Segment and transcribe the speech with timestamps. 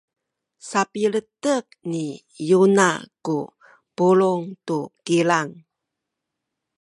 [0.69, 2.05] sapiletek ni
[2.49, 2.89] Yona
[3.25, 3.37] ku
[3.95, 5.49] pulung tu kilang.